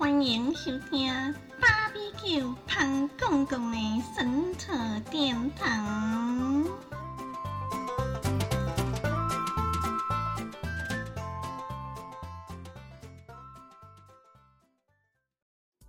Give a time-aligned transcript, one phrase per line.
[0.00, 1.12] 欢迎收听
[1.60, 3.76] 芭比 Q 胖公公的
[4.16, 4.72] 神扯
[5.10, 6.64] 殿堂。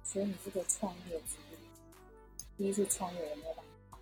[0.04, 1.58] 所以你这个创业之路，
[2.58, 3.98] 第一次创业有没有办法？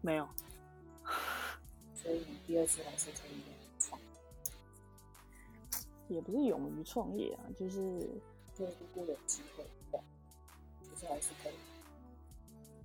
[0.00, 0.26] 没有，
[1.94, 3.49] 所以你第二次还是可以。
[6.14, 7.80] 也不是勇于创业啊，就是
[8.54, 10.04] 就如果有机会的话，
[10.82, 11.54] 其实还是可以。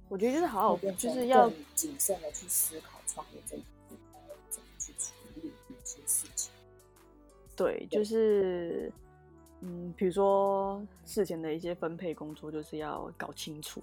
[0.07, 6.51] 我觉得就是好好，就是要谨慎的去思考创业这一步，还有怎么去处理某些事情。
[7.55, 8.91] 对，就是
[9.61, 13.81] 嗯，比如说事前的一些分配工作，就是要搞清楚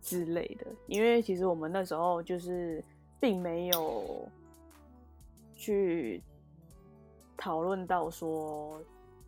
[0.00, 0.66] 之类的。
[0.86, 2.84] 因为其实我们那时候就是
[3.18, 4.28] 并没有
[5.56, 6.22] 去
[7.36, 8.78] 讨论到说，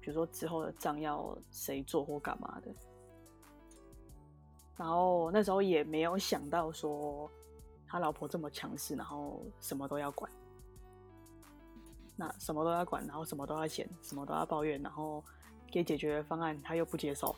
[0.01, 2.73] 比如说之后的账要谁做或干嘛的。
[4.77, 7.31] 然后那时候也没有想到说
[7.87, 10.31] 他老婆这么强势，然后什么都要管。
[12.21, 15.23] 那什么都要管，然后什么都要嫌，什么都要抱怨，然后
[15.71, 17.33] 给解决方案他又不接受，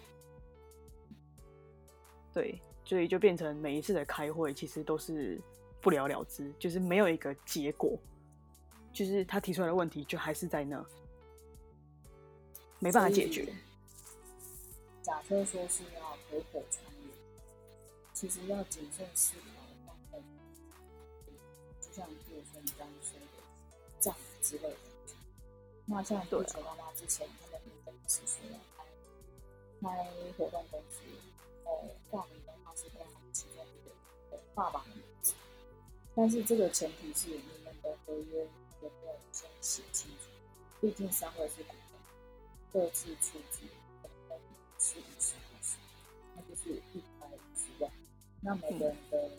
[2.33, 5.39] 对，所以就变成每一次的开会其实都是
[5.83, 7.98] 不了了之，就是没有一个结果，
[8.92, 10.84] 就是他提出来的问题就还是在那，
[12.78, 13.52] 没办法解决。
[15.02, 17.11] 假设说是要合伙创业，
[18.12, 20.22] 其实要谨慎思考的方面，
[21.80, 23.27] 就像比如说你刚刚说的
[23.98, 24.77] 账之类的。
[25.86, 28.84] 那像地球妈妈之前他们原本是说要开
[29.83, 31.00] 开活动公司，
[31.64, 31.70] 呃，
[32.11, 35.34] 挂名的话是跟他们其中一个爸爸的名字，
[36.14, 38.46] 但是这个前提是你们的合约
[38.83, 40.28] 有没有先写清楚？
[40.81, 42.00] 毕竟三位是股东，
[42.73, 43.61] 各自出资。
[44.83, 45.77] 是五十五十，
[46.35, 47.92] 那就是一百五十万。
[48.41, 49.30] 那每个人的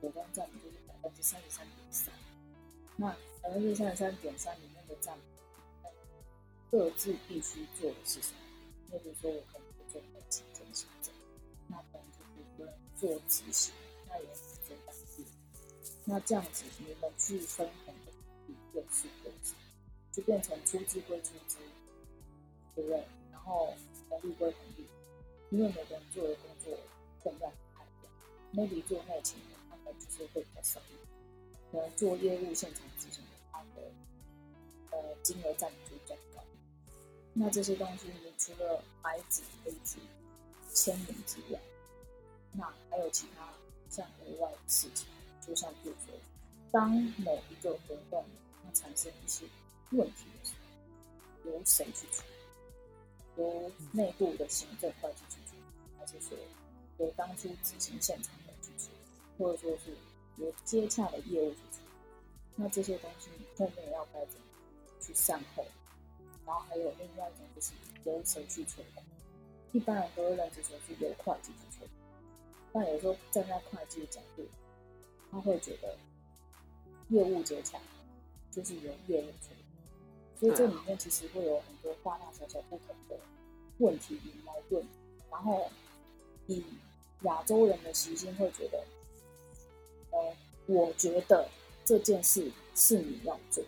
[0.00, 2.14] 股东占比就是百分之三十三点三。
[2.96, 5.22] 那百分之三十三点三里面的占比，
[6.70, 8.38] 各自必须做的是什么？
[8.90, 11.12] 那比如说，我可能做会计跟行政，
[11.68, 13.74] 那可能就是不能做执行，
[14.08, 15.22] 那也是做打字。
[16.06, 17.94] 那这样子，你们去分红
[20.12, 21.58] 就变成出资归出资，
[22.74, 23.04] 对不对？
[23.30, 23.74] 然后
[24.08, 24.86] 红利归红利，
[25.50, 26.76] 因为每个人做的工作
[27.22, 28.10] 分量不太一样
[28.54, 31.06] ，maybe 做内勤的，他们就是会比较少一点；
[31.70, 33.92] 可能做业务现场执行的，他的
[34.90, 36.42] 呃金额占比就比较高。
[37.34, 39.98] 那这些东西，你除了白纸黑字
[40.72, 41.60] 签名之外，
[42.52, 43.52] 那还有其他
[43.90, 45.06] 像额外的事情，
[45.46, 46.14] 就像比如说，
[46.72, 48.24] 当某一个活动
[48.76, 49.46] 产生一些
[49.92, 50.52] 问题的时
[51.44, 53.42] 候，由谁去处理？
[53.42, 55.62] 由内部的行政会计去处理，
[55.98, 56.36] 还是说
[56.98, 58.98] 由当初执行现场的去处理，
[59.38, 59.96] 或者说是
[60.36, 61.88] 由接洽的业务去处理？
[62.54, 64.46] 那这些东西后面要该怎么
[65.00, 65.64] 去善后？
[66.44, 67.72] 然后还有另外一种就是
[68.04, 69.02] 由谁去处理？
[69.72, 71.90] 一般人都会认知说是由会计去处理，
[72.72, 74.46] 但有时候站在会计的角度，
[75.30, 75.96] 他会觉得
[77.08, 77.78] 业务接洽
[78.56, 80.38] 就是由业务处理。
[80.40, 83.18] 所以这里面其实会有很多大大小小不同的
[83.78, 84.82] 问题与矛盾，
[85.30, 85.70] 然后
[86.46, 86.64] 以
[87.22, 88.82] 亚洲人的习性会觉得，
[90.10, 90.34] 呃，
[90.66, 91.46] 我觉得
[91.84, 93.62] 这件事是你要做，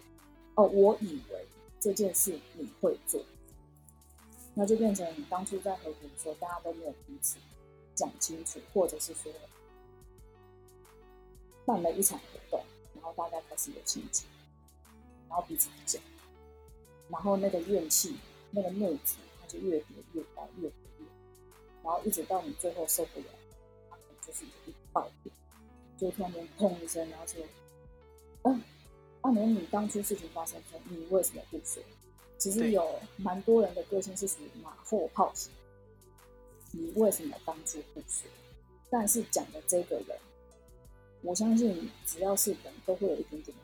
[0.54, 1.46] 哦，我以为
[1.78, 3.22] 这件事你会做，
[4.54, 7.36] 那就变成你当初在合伙的时候，大家都没有彼此
[7.94, 9.32] 讲清楚，或者是说
[11.64, 14.24] 办了一场活动，然后大家开始有心结，
[15.28, 16.02] 然后彼此不讲。
[17.08, 18.16] 然后那个怨气，
[18.50, 21.06] 那个怒子，它就越叠越高，越叠越，
[21.82, 23.26] 然后一直到你最后受不了，
[23.88, 25.34] 它可能就是一爆点，
[25.96, 27.42] 就突然间砰一声，然后说
[28.44, 28.62] ：“嗯，
[29.22, 31.82] 阿年，你当初事情发生后，你为什么不说？”
[32.36, 35.50] 其实有蛮多人的个性是属于马后炮型，
[36.72, 38.28] 你为什么当初不说？
[38.90, 40.18] 但是讲的这个人，
[41.22, 43.56] 我相信只要是人都会有一点点。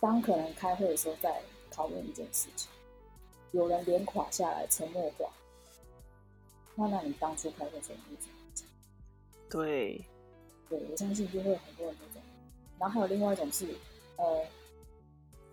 [0.00, 2.70] 当可能开会的时候，在讨论一件事情，
[3.52, 5.28] 有人脸垮下来，沉默寡
[6.74, 8.68] 那那你当初开会时候你怎么讲？
[9.48, 10.04] 对，
[10.68, 12.22] 对我相信就会有很多人这种。
[12.78, 13.66] 然后还有另外一种是，
[14.16, 14.44] 呃，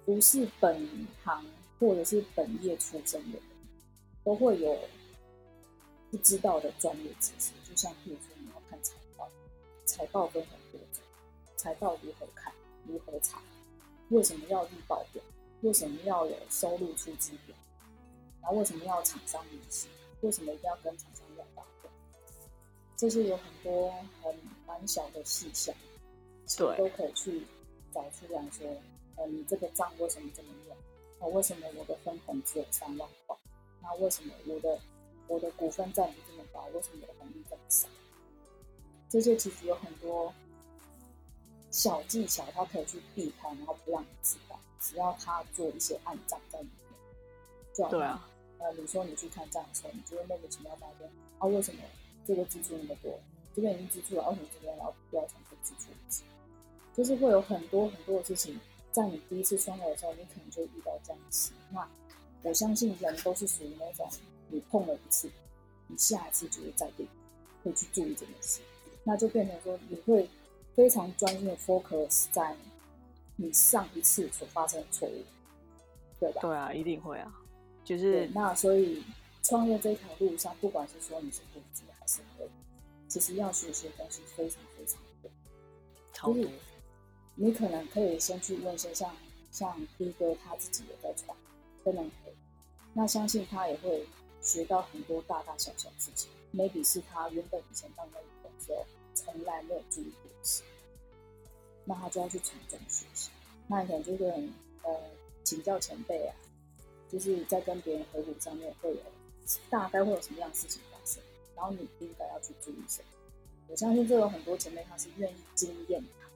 [0.05, 0.85] 不是本
[1.23, 1.45] 行
[1.79, 3.43] 或者是本业出身的人，
[4.25, 4.77] 都会有
[6.11, 7.53] 不知道的专业知识。
[7.63, 9.29] 就像譬如说，你要看财报，
[9.85, 11.01] 财报分很多种，
[11.55, 12.53] 财报如何看，
[12.85, 13.41] 如何查。
[14.09, 15.21] 为什么要预报表？
[15.61, 17.55] 为什么要有收入出资表？
[18.41, 19.87] 然后为什么要厂商明细？
[20.21, 21.89] 为什么一定要跟厂商要报表？
[22.97, 23.91] 这些有很多
[24.21, 24.35] 很
[24.65, 25.73] 蛮小的细项，
[26.57, 27.45] 对都可以去
[27.93, 28.67] 找出来说，
[29.15, 30.75] 呃，你这个账为什么这么用？
[31.19, 33.35] 啊，为什么我的分红只有三万块？
[33.81, 34.79] 那为什么我的
[35.27, 36.65] 我的股份占比这么高？
[36.73, 37.87] 为什么我的红利这么少？
[39.09, 40.33] 这些其实有很多
[41.73, 44.59] 小技巧，它可以去避开，然后不让你知道。
[44.79, 46.93] 只要他做一些暗账在里面，
[47.73, 48.29] 就对啊，
[48.59, 51.09] 呃，你说你去看账的时候，你就会莫名其妙发现，
[51.39, 51.81] 啊，为什么
[52.27, 53.19] 这个支出那么多？
[53.55, 56.21] 这边已经支出了，为什么这边要不要重复支出一次？
[56.93, 58.59] 就是会有很多很多的事情，
[58.91, 61.53] 在你第一次创业的时候，你可能就遇到这样的事。
[61.71, 61.89] 那
[62.43, 64.07] 我相信人都是属于那种，
[64.49, 65.27] 你碰了一次，
[65.87, 67.07] 你下一次就会再定，
[67.63, 68.59] 会去注意这件事，
[69.03, 70.29] 那就变成说你会
[70.75, 72.55] 非常专心的 focus 在
[73.35, 75.23] 你上一次所发生的错误，
[76.19, 76.41] 对吧？
[76.41, 77.33] 对啊，一定会啊，
[77.83, 79.03] 就是，那所以
[79.41, 82.51] 创业这条路上，不管是说你是投资还是合伙，
[83.07, 85.29] 其实要学习的东西非常非常多。
[86.13, 86.45] 超多，
[87.35, 89.13] 你可能可以先去问一些像
[89.51, 91.37] 像 B 哥他自己也在创
[91.83, 92.33] 真的可以，
[92.93, 94.07] 那相信他也会
[94.41, 96.29] 学到很多大大小小的事情。
[96.53, 100.63] maybe 是他原本以前当那个的时候从来没有注意过的事，
[101.85, 103.29] 那他就要去从中学习。
[103.67, 104.99] 那你可能就是很呃
[105.43, 106.35] 请教前辈啊，
[107.09, 109.01] 就是在跟别人合股上面会有
[109.69, 111.21] 大概会有什么样的事情发生，
[111.55, 113.07] 然后你应该要去注意什么。
[113.69, 116.29] 我相信这有很多前辈他是愿意经验谈，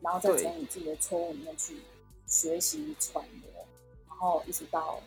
[0.00, 1.76] 然后再从你自己的错误里面去
[2.26, 3.66] 学习揣摩，
[4.08, 5.00] 然后一直到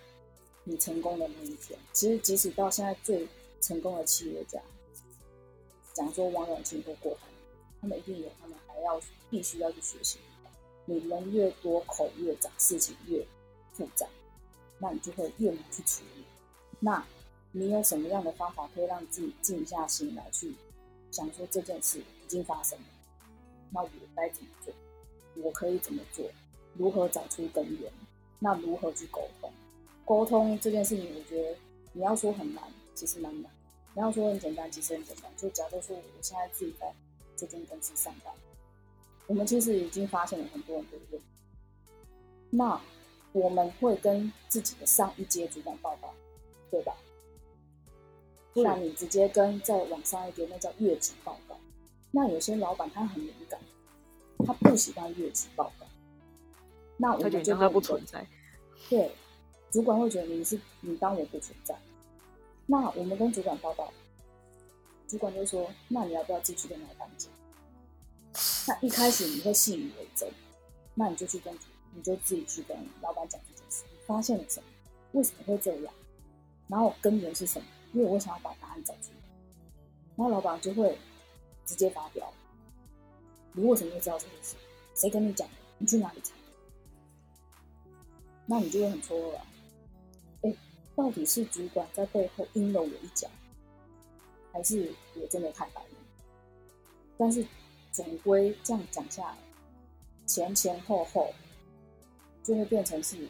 [0.63, 1.77] 你成功的那一天。
[1.91, 3.27] 其实即使到现在最
[3.59, 4.59] 成功的企业家，
[5.93, 7.37] 讲说王永庆或郭台铭，
[7.81, 8.99] 他们一定有他们还要
[9.29, 10.19] 必须要去学习。
[10.85, 13.25] 你人越多，口越杂，事情越
[13.73, 14.07] 复杂，
[14.79, 16.23] 那你就会越难去处理。
[16.79, 17.05] 那
[17.51, 20.53] 你有什么样的方法可以让自己静下心来去
[21.11, 22.85] 想说这件事已经发生了，
[23.71, 24.73] 那我该怎么做？
[25.35, 26.25] 我可以怎么做？
[26.75, 27.91] 如何找出根源？
[28.39, 29.51] 那如何去沟通？
[30.03, 31.55] 沟通这件事情，我觉得
[31.93, 32.63] 你要说很难，
[32.95, 33.51] 其实蛮难；
[33.93, 35.31] 你要说很简单，其实很简单。
[35.35, 36.93] 就假设说我现在自己在
[37.35, 38.33] 这间公司上班，
[39.27, 41.25] 我们其实已经发现了很多很多的问题。
[42.49, 42.81] 那
[43.33, 46.13] 我们会跟自己的上一阶主管报告，
[46.69, 46.95] 对吧？
[48.53, 51.57] 不然你直接跟再往上一阶，那叫越级报告。
[52.11, 53.59] 那有些老板他很敏感，
[54.45, 55.85] 他不喜欢越级报告。
[56.97, 58.27] 那我们就得它不存在，
[58.89, 59.11] 对，
[59.71, 61.75] 主管会觉得你是你当我不存在。
[62.71, 63.91] 那我们跟主管报告，
[65.05, 67.29] 主管就说：“那你要不要继续跟老板讲？”
[68.65, 70.31] 那一开始你会信以为真，
[70.95, 71.53] 那你就去跟，
[71.93, 74.65] 你就自己去跟老板讲这件事，你发现了什么？
[75.11, 75.93] 为什么会这样？
[76.69, 77.65] 然后根源是什么？
[77.91, 79.17] 因为我想要把答案找出来。
[80.15, 80.97] 然后老板就会
[81.65, 82.31] 直接发飙
[83.51, 84.55] ：“你为什么会知道这件事？
[84.95, 85.53] 谁跟你讲的？
[85.77, 86.33] 你去哪里查？”
[88.47, 89.45] 那你就会很错愕了！
[90.95, 93.27] 到底是主管在背后阴了我一脚，
[94.51, 95.95] 还是我真的太白目？
[97.17, 97.45] 但是
[97.91, 99.37] 总归这样讲下来，
[100.25, 101.33] 前前后后
[102.43, 103.27] 就会变成是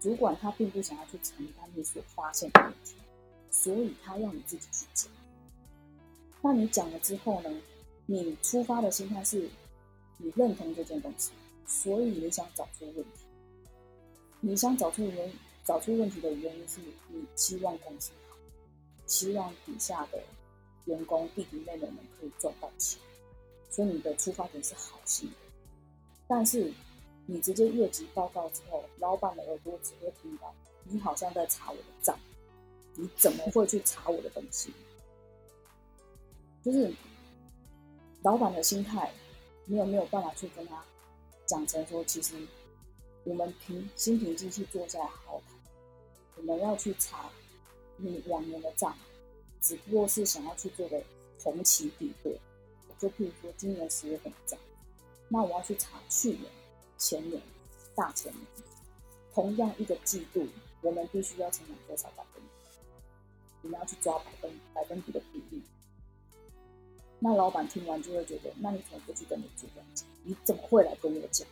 [0.00, 2.94] 主管他并不想要去承担你所发现的问题，
[3.50, 5.10] 所以他要你自己去讲。
[6.42, 7.50] 那你讲了之后呢？
[8.06, 9.48] 你出发的心态是
[10.18, 11.32] 你认同这件东西，
[11.66, 13.24] 所以你想找出问题。
[14.40, 15.34] 你想找出原因，
[15.64, 18.36] 找出问题的原因是你期望公司好，
[19.06, 20.22] 希望底下的
[20.84, 23.00] 员工弟弟妹妹们可以赚到钱，
[23.70, 25.36] 所以你的出发点是好心的。
[26.28, 26.72] 但是
[27.26, 30.54] 你直接越级报告之后，老板的耳朵只会听到
[30.84, 32.18] 你好像在查我的账，
[32.94, 34.70] 你怎么会去查我的东西？
[36.62, 36.92] 就是
[38.22, 39.10] 老板的心态，
[39.64, 40.84] 你有没有办法去跟他
[41.46, 42.34] 讲成说，其实
[43.24, 45.42] 我们平心平气气坐下来好好，
[46.36, 47.30] 我们要去查
[47.96, 48.96] 你往年的账，
[49.60, 51.02] 只不过是想要去做个
[51.42, 52.38] 同期比对。
[52.98, 54.58] 就譬如说今年十月份的账，
[55.28, 56.44] 那我要去查去年、
[56.96, 57.42] 前年、
[57.94, 58.46] 大前年，
[59.34, 60.46] 同样一个季度，
[60.80, 62.48] 我们必须要成长多少百分比？
[63.62, 65.62] 我们要去抓百分百分比的比例。
[67.18, 70.08] 那老板听完就会觉得，那你怎么不去跟你主管讲？
[70.22, 71.46] 你怎么会来跟我讲？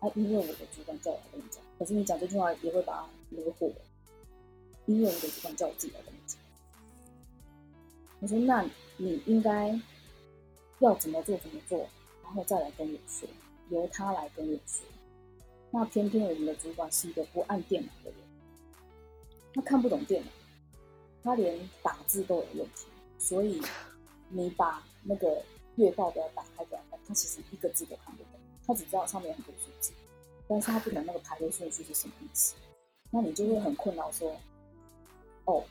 [0.00, 3.72] 啊，因为我的主管叫我跟你讲，可是你讲这句话也会把他惹火，
[4.86, 6.18] 因为我的主管叫我自己来跟你。
[8.20, 8.64] 我说，那
[8.98, 9.76] 你应该
[10.78, 11.88] 要怎么做怎么做，
[12.22, 13.28] 然后再来跟我说，
[13.70, 14.86] 由他来跟我说。
[15.72, 18.20] 那偏偏我们的主管是一个不按电脑的人，
[19.54, 20.30] 他看不懂电脑，
[21.24, 22.86] 他连打字都有问题，
[23.18, 23.60] 所以
[24.28, 25.42] 你把那个
[25.76, 28.32] 月报表打开给他，他其实一个字都看不懂，
[28.66, 29.92] 他只知道上面很多数字，
[30.46, 32.54] 但是他不懂那个排列顺序是什么意思。
[33.14, 34.34] 那你就会很困扰，说，
[35.44, 35.62] 哦，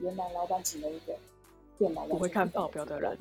[0.00, 1.16] 原来老板请了一个
[1.78, 3.18] 电脑不会看报表的人，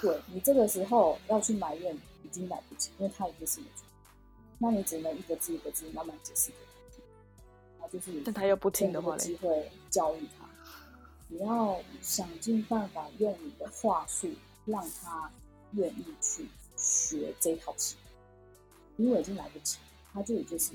[0.00, 1.92] 对你这个时候要去埋怨
[2.22, 3.82] 已经来不及，因为他已经是你主，
[4.58, 7.04] 那你只能一个字一个字慢慢解释给他听，
[7.78, 10.48] 然后就是但他又不听的话机会教育他，
[11.26, 14.30] 你要想尽办法用你的话术
[14.66, 15.28] 让他
[15.72, 17.96] 愿意去学这套棋，
[18.98, 19.78] 因为已经来不及，
[20.12, 20.72] 他就已经是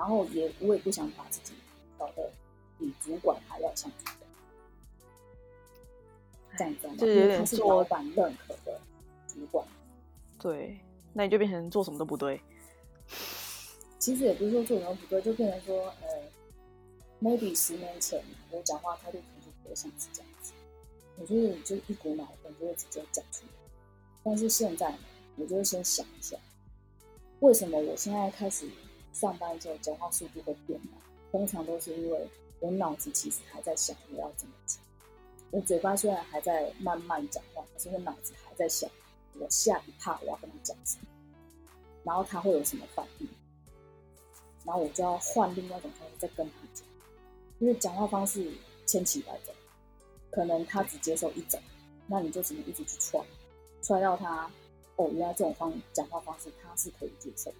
[0.00, 1.52] 然后也我也不想把自己
[1.98, 2.30] 搞得
[2.78, 4.16] 比主管还要像主管，
[6.56, 6.94] 这样子吗？
[6.98, 8.80] 这有点因为他是做老板认可的
[9.28, 9.62] 主管。
[10.38, 10.80] 对，
[11.12, 12.40] 那你就变成做什么都不对。
[13.98, 16.08] 其实也不是说做什么不对，就变成说，呃
[17.20, 20.54] ，maybe 十年前我讲话态度可能就不会像是这样子，
[21.18, 23.52] 我就是就一股脑的就会直接讲出来。
[24.24, 24.98] 但是现在呢，
[25.36, 26.38] 我就会先想一下，
[27.40, 28.66] 为什么我现在开始
[29.12, 31.00] 上班之后讲话速度会变慢？
[31.32, 32.28] 通常都是因为
[32.60, 34.82] 我脑子其实还在想我要怎么讲，
[35.50, 38.90] 我嘴巴虽然还在慢慢讲话，可是我脑子还在想
[39.38, 41.06] 我下一趴我要跟他讲什么，
[42.04, 43.28] 然后他会有什么反应。
[44.64, 46.86] 然后我就要换另外一种方式再跟他讲，
[47.60, 48.52] 因为讲话方式
[48.84, 49.54] 千奇百种，
[50.30, 51.58] 可能他只接受一种，
[52.06, 53.20] 那你就只能一直去踹，
[53.82, 54.50] 踹到他
[54.96, 57.50] 哦，原来这种方讲话方式他是可以接受，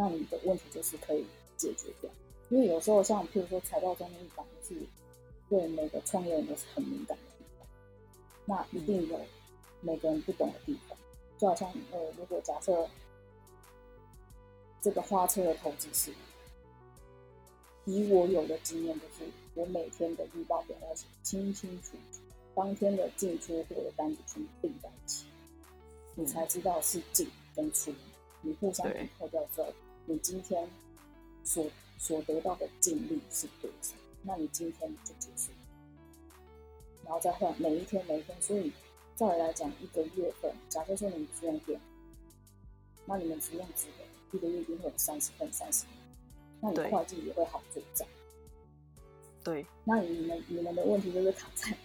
[0.00, 1.26] 那你的问题就是可以
[1.58, 2.10] 解决掉。
[2.48, 4.80] 因为有时候像譬如说财报中那一档，就是
[5.50, 7.68] 对每个创业人都是很敏感的地方，
[8.46, 9.20] 那一定有
[9.82, 10.96] 每个人不懂的地方，
[11.36, 12.88] 就好像呃，如果假设。
[14.82, 16.10] 这个花车的投资是，
[17.84, 22.22] 以我有的经验，就是我每天的预报表要写清清楚楚，
[22.54, 25.26] 当天的进出货的单子全部并在一起，
[26.14, 27.92] 你才知道是进跟出，
[28.40, 29.70] 你互相比扣掉之后，
[30.10, 30.68] 你今天
[31.44, 31.64] 所
[31.96, 33.94] 所得到的净利是多少？
[34.24, 35.52] 那你今天就结束，
[37.04, 38.72] 然后再换每一天每一天，所以
[39.14, 41.80] 照理来讲，一个月份，假设说你们只用点，
[43.06, 44.04] 那你们只用纸的。
[44.32, 45.88] 一个月一定会有三十份、三十份，
[46.60, 48.06] 那你对会计也会好做账。
[49.42, 51.76] 对，那你们你们的问题就是卡在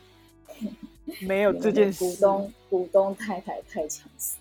[1.21, 2.03] 没有这件事。
[2.05, 4.37] 股东股东太太太强势，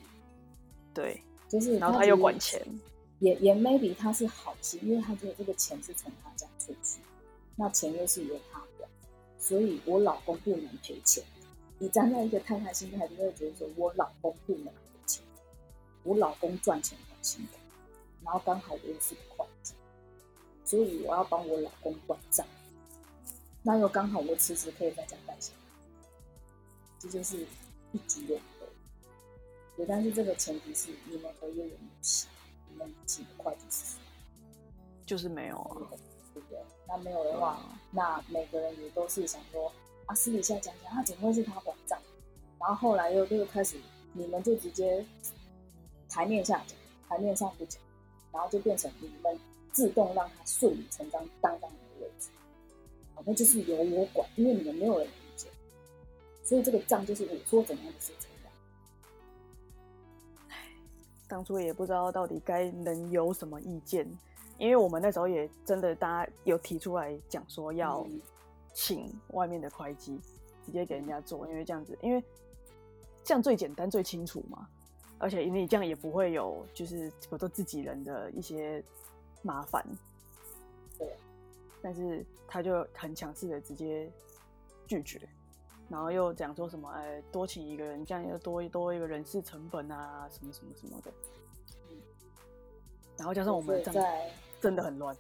[0.93, 2.61] 对，就是然后他又管钱，
[3.19, 7.01] 也也 maybe 他是好心，因为他觉得这个钱是从他家出去，
[7.57, 8.91] 那钱又是由他管，
[9.39, 11.23] 所以我老公不能赔钱。
[11.79, 14.73] 你站在一个太太心态，就会觉得说我老公不能赔
[15.07, 15.23] 钱，
[16.03, 17.59] 我老公赚钱很辛苦。
[18.25, 19.75] 然后刚好我又是个会计，
[20.65, 22.47] 所以我要帮我老公管账。
[23.63, 25.59] 那又刚好我辞职可以在家带小孩，
[26.99, 27.47] 这就是
[27.93, 28.67] 一举两得。
[29.77, 32.29] 对，但是这个前提是你们合约有没有写，
[32.75, 33.97] 们请的会计师，
[35.07, 35.77] 就是没有啊。
[36.35, 36.59] 对不对？
[36.89, 39.73] 那没有的话，那每个人也都是想说
[40.07, 41.99] 啊，私底下讲讲，啊，怎么会是他管账？
[42.59, 43.77] 然后后来又又开始，
[44.13, 45.05] 你们就直接
[46.09, 46.77] 台面下讲，
[47.09, 47.81] 台面上不讲。
[48.33, 49.39] 然后就变成你们
[49.71, 52.31] 自动让他顺理成章当当你的位置，
[53.15, 55.47] 好，那就是由我管，因为你们没有人理解，
[56.43, 58.24] 所以这个账就是我说怎样就是怎
[61.35, 64.09] 当初也不知道到底该能有什么意见，
[64.57, 68.21] 因为我们那时候也真的大家有提出来讲说要嗯
[68.73, 70.17] 请外面的会计
[70.65, 72.23] 直接给人家做，因为这样子，因为
[73.25, 74.69] 这样最简单最清楚嘛，
[75.19, 78.81] 而且你这样也不会有就是我都自己人的一些
[79.43, 79.85] 麻烦。
[80.97, 81.09] 对，
[81.83, 84.09] 但是他就很强势的直接
[84.87, 85.29] 拒绝，
[85.89, 91.11] 然后又讲说什么，哎，多请一个人，这样又多多一个人事成本啊，什么什么什么的。
[91.91, 92.01] 嗯
[93.17, 94.29] 然后加上我们在
[94.61, 95.17] 真的很乱，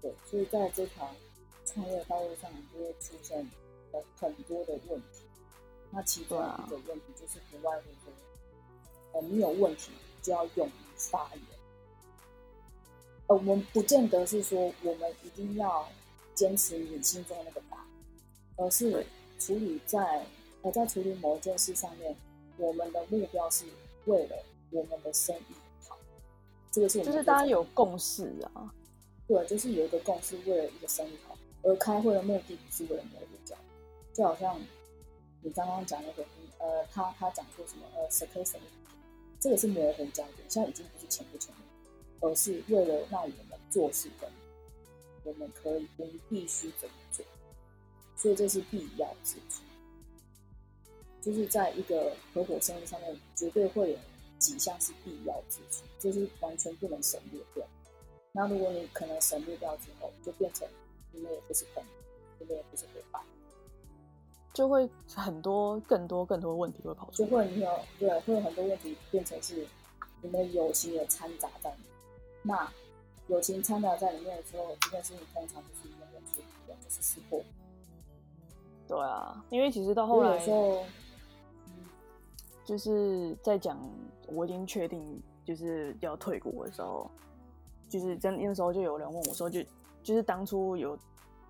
[0.00, 1.14] 对，所以在这条
[1.66, 3.38] 创业道路上就会出现
[3.92, 5.26] 了很多的问题。
[5.90, 8.12] 那其中一个问题就是不外乎说，
[9.12, 9.92] 呃，你有问题
[10.22, 11.42] 就要勇于发言。
[13.26, 15.86] 呃，我们不见得是说我们一定要
[16.34, 17.86] 坚持你心中那个答案，
[18.56, 19.06] 而是对
[19.38, 20.24] 处理在
[20.62, 22.14] 呃在处理某一件事上面，
[22.56, 23.64] 我们的目标是
[24.06, 24.36] 为了
[24.70, 25.54] 我们的生意
[25.88, 25.96] 好。
[26.70, 28.72] 这个是就是大家有共识啊。
[29.28, 34.60] 对，就是有一个共识，为了一个生意好，而开会的目的不是为了模糊交易，就好像
[35.42, 36.24] 你刚刚讲那个，
[36.58, 38.60] 呃，他他讲说什么呃 s e c u r i
[39.40, 41.52] 这个是模糊交易，现在已经不是钱不钱
[42.20, 44.30] 而是为了让我们做事的
[45.24, 47.24] 我们可以，我们必须怎么做，
[48.16, 49.62] 所以这是必要之处。
[51.20, 53.98] 就是在一个合伙生意上面，绝对会有
[54.38, 57.66] 几项是必要之处，就是完全不能省略掉。
[58.32, 60.68] 那如果你可能省略掉之后，就变成
[61.10, 61.88] 你们也不是朋友，
[62.38, 63.22] 你们也不是伙伴，
[64.52, 67.44] 就会很多更多更多问题会跑出就来。
[67.44, 69.66] 会你有对，会有很多问题变成是
[70.22, 71.90] 你们友情也掺杂在里面。
[72.42, 72.72] 那
[73.26, 77.42] 友情掺杂在里面的时候，这件事情通常就是永远处理不了，就是撕破。
[78.88, 80.38] 对啊，因为其实到后来
[82.64, 83.78] 就是在讲
[84.28, 87.10] 我已经确定就是要退股的时候，
[87.88, 89.60] 就是真那时候就有人问我说，就
[90.02, 90.98] 就是当初有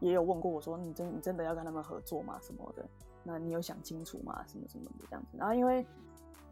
[0.01, 2.39] 也有问过我说，你真你真的要跟他们合作吗？
[2.43, 2.85] 什么的？
[3.23, 4.45] 那你有想清楚吗？
[4.47, 5.39] 什么什么的这样子。
[5.39, 5.87] 然后因为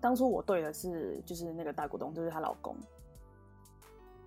[0.00, 2.74] 当初我对的是就是那个大股东，就是她老公。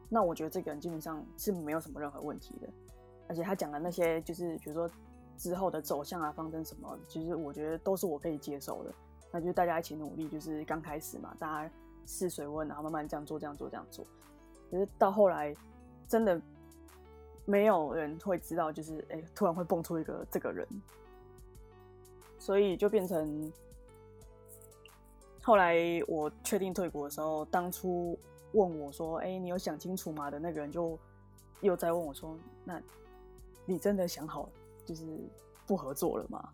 [0.09, 2.69] 那我觉得这个人基本上是没有什么任何问题的，
[3.27, 4.89] 而且他讲的那些就是比如说
[5.37, 8.93] 之后的走向啊、方针什么，其实我觉得都是我可以接受的。
[9.31, 11.71] 那就大家一起努力，就是刚开始嘛，大家
[12.05, 14.05] 试水温，然后慢慢这样做、这样做、这样做。
[14.71, 15.55] 可是到后来，
[16.07, 16.41] 真的
[17.45, 20.67] 没有人会知道，就是哎、突然会蹦出一个这个人，
[22.39, 23.51] 所以就变成
[25.41, 25.77] 后来
[26.07, 28.17] 我确定退股的时候，当初
[28.53, 30.97] 问我说：“哎、你有想清楚吗？”的那个人就
[31.61, 32.81] 又在问我说：“那
[33.65, 34.49] 你真的想好了
[34.87, 35.05] 就是
[35.67, 36.49] 不合作了嘛？”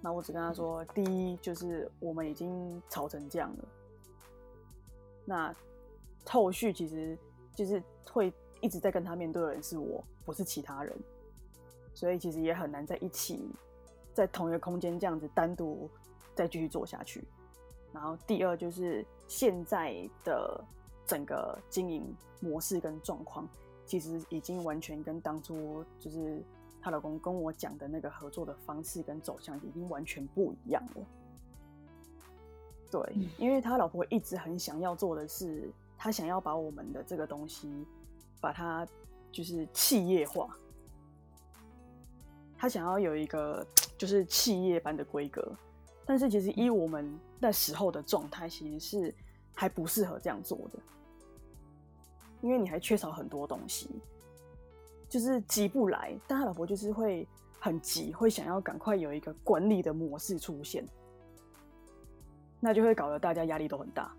[0.00, 3.64] 那我只跟他说，第一就是我们已经吵成这样了，
[5.24, 5.54] 那
[6.24, 7.18] 后续其实
[7.54, 10.96] 就是会一直在跟他面对的人是我，不是其他人，
[11.92, 13.50] 所以其实也很难在一起，
[14.14, 15.90] 在同一个空间这样子单独
[16.36, 17.24] 再继续做下去。
[17.92, 20.62] 然后第二就是现在的
[21.04, 23.48] 整个经营模式跟状况，
[23.86, 26.44] 其实已经完全跟当初就是
[26.86, 31.04] 她老公跟我讲的那个合作的方式跟走向已经完全不一样了。
[32.92, 35.68] 对，嗯因为他老婆一直很想要做的是，
[35.98, 37.84] 他想要把我们的这个东西，
[38.40, 38.86] 把它
[39.32, 40.56] 就是企业化，
[42.56, 43.66] 他想要有一个
[43.98, 45.56] 就是企业般的规格，
[46.04, 49.14] 但是其实依我们那时候的状态，其实是
[49.56, 50.78] 还不适合这样做的，
[52.42, 53.90] 因为你还缺少很多东西，
[55.16, 56.14] 就是急不来。
[56.26, 57.26] 但他老婆就是会
[57.58, 60.86] 很急，会想要赶快有一个管理的模式出现，
[62.60, 64.14] 那就会搞得大家压力都很大，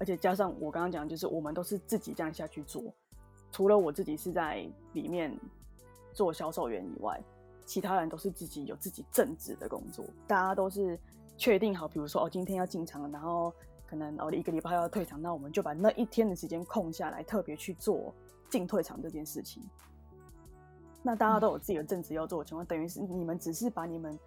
[0.00, 2.82] 而且加上我刚刚讲，就是我们都是自己这样下去做，
[3.52, 5.32] 除了我自己是在里面
[6.12, 7.22] 做销售员以外，
[7.64, 10.98] 其他人都是自己有自己正职的工作，大家都是
[11.36, 13.52] 确定好，比如说哦，今天要进场，然后
[13.86, 18.12] 可能哦一个礼拜要退场，那我们就把那一天的时间空下来，特别去做
[18.50, 19.62] 进退场这件事情。
[21.02, 24.18] 那大家都有自己的正职要做的情况，等于是你们只是把你们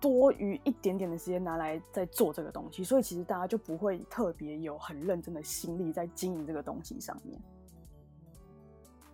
[0.00, 7.36] 多余一点点的时间拿来在做这个东西，所以其实大家就不会特别有很认真的心力在经营这个东西上面。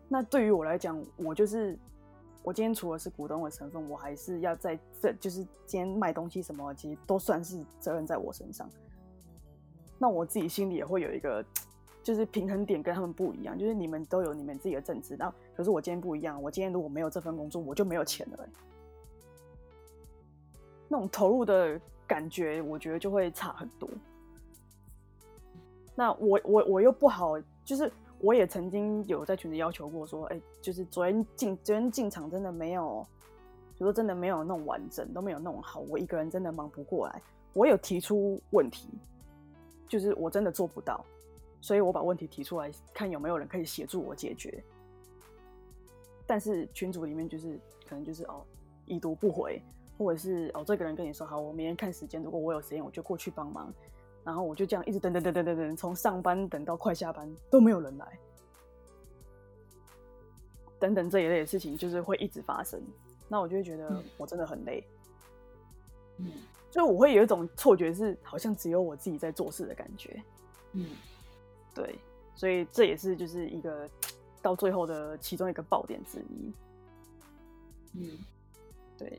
[0.07, 1.79] 那对于我来讲，我就是
[2.43, 8.69] 我今天除了是股东的成分，我还是要在这就是今天卖东西什么，其实都算是责任在我身上。
[9.99, 11.43] 那我自己心里也会有一个
[12.03, 18.49] 就是平衡点跟他们不一样，就是你们都有你们自己的正职，然后可是我今天不一样，我今天如果没有这份工作，我就没有钱了、
[20.89, 23.89] 那种投入的感觉，我觉得就会差很多。
[25.95, 33.07] 那我我我又不好，就是我也曾经有在群里要求过说，哎、就是昨天进昨天进场真的没有，
[33.77, 37.23] 就说真的没有弄完整，都没有弄好，我一个人真的忙不过来。
[37.53, 38.89] 我有提出问题，
[39.87, 41.05] 就是我真的做不到，
[41.61, 44.63] 所以我把问题提出来，看有没有人可以协助我解决。
[46.27, 47.59] 但是群组里面就是
[47.89, 48.45] 可能就是哦
[48.87, 49.61] 已读不回，
[49.99, 53.73] 或者是哦这个人跟你说好，我明天看时间，如果我有时间我就过去帮忙，
[54.25, 58.19] 然后我就这样一直等等等等等等，从上班等到快下班都没有人来，
[60.79, 62.83] 等等这一类的事情就是会一直发生，
[63.29, 64.85] 那我就会觉得嗯我真的很累，
[66.19, 66.31] 嗯。
[66.71, 70.21] 所以我会有一种错觉是好像只有我自己在做事的感觉，
[70.73, 70.89] 嗯。
[71.73, 71.99] 对，
[72.35, 73.89] 所以这也是就是一个
[74.45, 76.53] 到最后的其中一个爆点之一。
[77.95, 78.19] 嗯，
[78.99, 79.19] 对，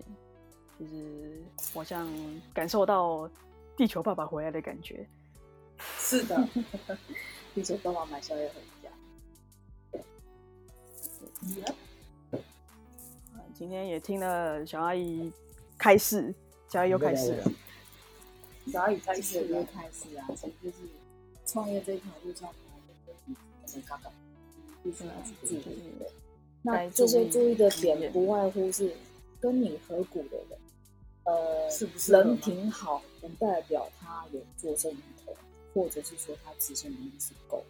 [0.80, 1.42] 就是
[1.74, 2.08] 我像
[2.54, 3.28] 感受到
[3.76, 5.04] 地球爸爸回来的感觉。
[5.98, 6.48] 是的，
[7.56, 8.90] 地球爸爸买宵夜回家。
[13.34, 15.32] 啊今天也听了小阿姨
[15.78, 16.32] 开始，
[16.70, 17.52] 小阿姨又开始了。
[18.72, 20.78] 小阿姨开始又开始啊，其实就是
[21.48, 23.34] 创业这条路上，我
[23.72, 24.12] 们刚刚
[24.86, 26.06] 必须要去注意的
[26.62, 28.96] 那这些注意的点不外乎是
[29.40, 30.60] 跟你合股的人，
[31.24, 35.36] 呃，是不是人品好，不代表他有做生意头，
[35.74, 37.64] 或者是说他执行能力是够，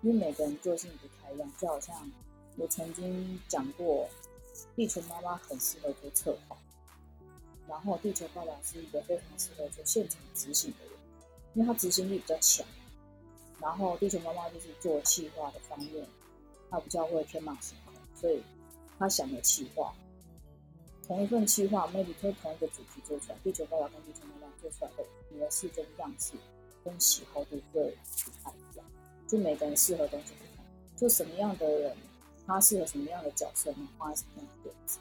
[0.00, 1.52] 因为每个人个性不太一样。
[1.58, 2.10] 就好像
[2.56, 4.08] 我曾经讲过，
[4.74, 6.56] 地球妈妈很适合做策划，
[7.68, 10.94] 然后地球爸爸是一个非常适合做现场执行的人，
[11.54, 12.66] 因为他执行力比较强。
[13.60, 16.04] 然后地球妈妈就是做企划的方面，
[16.72, 18.42] 他比较会天马行空，所以
[18.98, 19.94] 他想的企划，
[21.06, 25.04] 同一份企划，maybe 可以同一个主题做出来，地球爸爸跟地球妈妈做出来的
[25.36, 26.32] 模式跟样式
[26.82, 28.86] 跟喜好都会不太一样，
[29.28, 30.64] 就每个人适合的东西不同，
[30.96, 31.96] 就什么样的人，
[32.46, 34.98] 他适合什么样的角色，你画什么样的位置，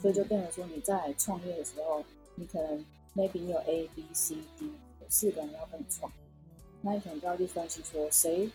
[0.00, 2.04] 所以就变成说你在创业的时候，
[2.36, 2.78] 你可能
[3.16, 4.66] maybe 你有 A B C D
[5.00, 6.10] 有四个人要跟你创。
[6.82, 8.50] 那你可能就要去分析说，谁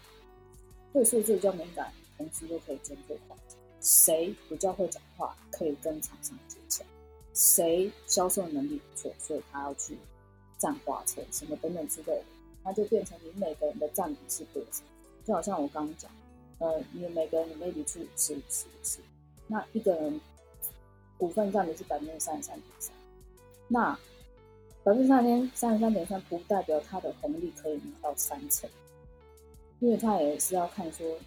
[0.91, 3.17] 对数字比较敏感，同时又可以针对；
[3.81, 6.83] 谁比较会讲话，可以跟厂商接洽；
[7.33, 9.97] 谁销售能力不错，所以他要去
[10.57, 12.23] 占花车什么等等之类的，
[12.63, 14.83] 那就变成你每个人的占比是多少。
[15.25, 16.09] 就好像我刚刚讲，
[16.59, 18.99] 呃，你每个人你 maybe 出五十五十五十，
[19.47, 20.21] 那一个人
[21.17, 22.95] 股份占比是百分之三十三点三，
[23.67, 23.93] 那
[24.83, 28.69] 百分之三点三十三点三不代表他的红利可以拿到三成，
[29.79, 31.17] 因为他也是要看说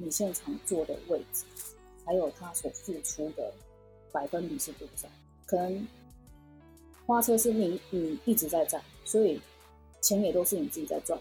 [0.00, 1.44] 你现场坐的位置，
[2.04, 3.52] 还有他所付出的
[4.12, 5.08] 百分比是多少。
[5.46, 5.86] 可能
[7.06, 9.40] 花车是你你一直在占，所以
[10.00, 11.18] 钱也都是你自己在赚，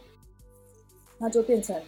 [1.18, 1.82] 那就变成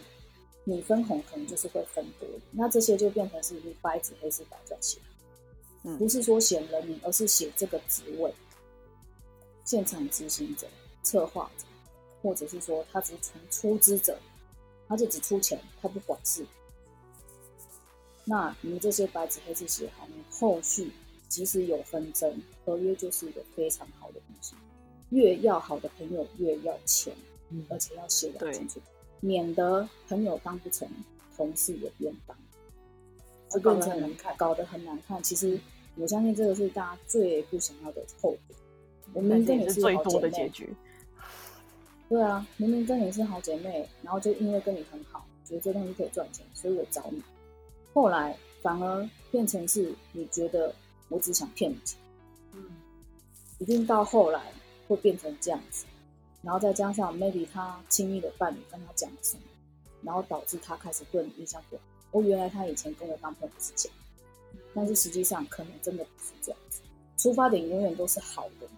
[0.64, 4.98] 你分红可能就是会分多，那这些就变成是你白纸黑字白在写，
[5.84, 8.34] 嗯不是说写人名，而是写这个职位。
[9.64, 10.66] 现场执行者、
[11.04, 11.64] 策划者，
[12.22, 14.18] 或者是说他只是从出资者，
[14.88, 16.44] 他就只出钱，他不管事。
[18.30, 20.88] 那你们这些白纸黑字写好，你后续
[21.28, 22.32] 即使有纷争，
[22.64, 24.54] 合约就是一个非常好的东西。
[25.08, 27.12] 越要好的朋友越要签，
[27.48, 28.80] 嗯而且要写对得清楚，
[29.18, 30.88] 免得朋友当不成，
[31.36, 32.36] 同事也不用当，
[33.50, 35.20] 就搞变成难看搞得很难看。
[35.20, 35.58] 其实
[35.96, 38.38] 我相信这个是大家最不想要的后果。
[39.12, 40.72] 我明明跟你是最多的结局。
[42.08, 47.20] 对啊，明明跟你是好姐妹，然后就因为跟你很好，觉得这东西可以赚钱，所以我找你。
[47.92, 50.74] 后来反而变成是你觉得
[51.08, 51.98] 我只想骗你钱，
[52.52, 52.62] 嗯，
[53.58, 54.52] 一定到后来
[54.86, 55.84] 会变成这样子，
[56.42, 59.42] 然后再加上 maybe 他亲密的伴侣跟他讲了什么，
[60.02, 61.82] 然后导致他开始对你印象不好。
[62.12, 63.98] 哦，原来他以前跟我当朋友是这样，
[64.74, 66.80] 但是实际上可能真的不是这样子，
[67.16, 68.68] 出发点永远都是好的，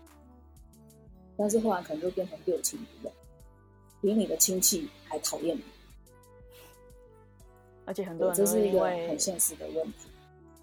[1.37, 3.13] 但是后来可能就变成六亲不认，
[4.01, 5.63] 比你的亲戚还讨厌你。
[7.93, 10.09] 而且很多，人都这是一个因为很现实的问题。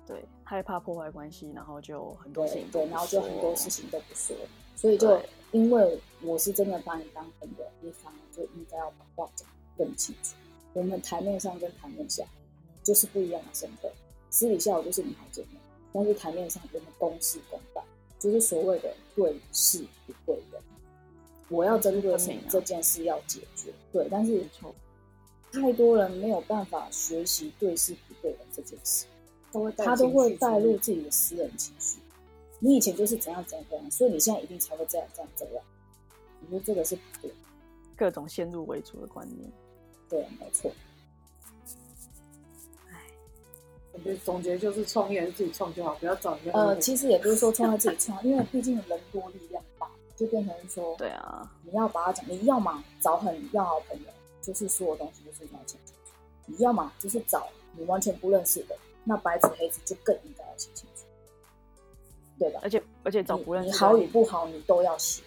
[0.08, 4.36] 对害怕破坏关系，然后就很多事对对，情都不然后就很多事情都不说，
[4.76, 10.34] 所以就因为我是真的把你当朋友，你反而就应该要把话讲得更清楚。
[10.74, 12.24] 我们台面上跟台面下
[12.82, 13.92] 就是不一样的身份，
[14.32, 15.60] 私底下我就是你好姐妹，
[15.94, 17.84] 但是台面上我们公事公办，
[18.18, 20.60] 就是所谓的对事不对人。
[21.50, 24.44] 我要针对的是分明啊你这件事要解决，对，但是
[25.52, 29.06] 太多人没有办法学习对事不对人这件事。
[29.52, 31.98] 都会他都会带入自己的私人情绪。
[32.60, 35.64] 你以前就是怎样怎样怎样，所以你现在一定才会这样这样这样。
[36.42, 37.32] 我觉得这个是不对，
[37.96, 39.52] 各种先入为主的观念。
[40.08, 40.72] 对，没错。
[43.92, 46.52] 我觉得总结就是创业是自己创就好，不要找人家。
[46.52, 54.06] 呃，其实也不是说创业自己创，因为毕竟人多力量大，就变成说，对啊，你要把它讲，你要么找很要好的朋友，
[54.42, 56.14] 就是所有东西都是你要讲清楚；
[56.46, 57.48] 你要么就是找
[57.78, 61.06] 你完全不认识的，那白纸黑字就更应该要写清楚，
[62.40, 62.60] 对吧？
[62.64, 65.22] 而且而且找不认识好与不好，你都要写。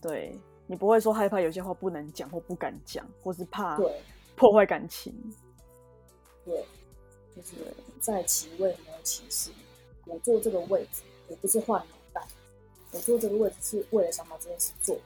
[0.00, 4.00] 对你不会说害怕有些话不能讲或不敢讲，或是怕对
[4.36, 5.14] 破坏感情。
[6.44, 6.64] 对，
[7.34, 7.54] 就是
[8.00, 9.50] 在其位没有其事。
[10.06, 12.26] 我坐这个位置，我不是换脑袋，
[12.92, 14.96] 我坐这个位置是为了想把这件事做，